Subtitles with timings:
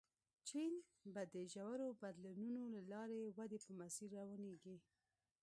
[0.47, 0.73] چین
[1.13, 4.77] به د ژورو بدلونونو له لارې ودې په مسیر روانېږي.